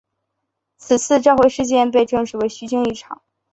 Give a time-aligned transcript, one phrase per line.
[0.77, 3.21] 此次召回事件被证实为虚惊一场。